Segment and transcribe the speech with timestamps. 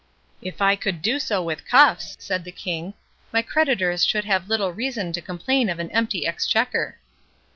[0.41, 2.95] "If I could do so with cuffs," said the King,
[3.31, 6.97] "my creditors should have little reason to complain of an empty exchequer."